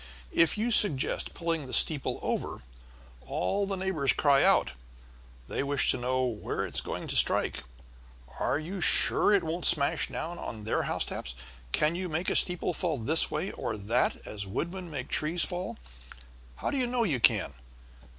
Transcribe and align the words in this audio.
If 0.31 0.57
you 0.57 0.71
suggest 0.71 1.35
pulling 1.35 1.67
the 1.67 1.73
steeple 1.75 2.17
over, 2.23 2.63
all 3.27 3.67
the 3.67 3.77
neighbors 3.77 4.13
cry 4.13 4.43
out. 4.43 4.71
They 5.47 5.61
wish 5.61 5.91
to 5.91 5.97
know 5.97 6.25
where 6.25 6.65
it 6.65 6.73
is 6.73 6.81
going 6.81 7.05
to 7.05 7.15
strike. 7.15 7.63
Are 8.39 8.57
you 8.57 8.81
sure 8.81 9.31
it 9.31 9.43
won't 9.43 9.63
smash 9.65 10.07
down 10.07 10.39
on 10.39 10.63
their 10.63 10.81
housetops? 10.81 11.35
Can 11.71 11.93
you 11.93 12.09
make 12.09 12.31
a 12.31 12.35
steeple 12.35 12.73
fall 12.73 12.97
this 12.97 13.29
way 13.29 13.51
or 13.51 13.77
that 13.77 14.15
way, 14.15 14.21
as 14.25 14.47
woodmen 14.47 14.89
make 14.89 15.07
trees 15.07 15.43
fall? 15.43 15.77
How 16.55 16.71
do 16.71 16.77
you 16.77 16.87
know 16.87 17.03
you 17.03 17.19
can? 17.19 17.53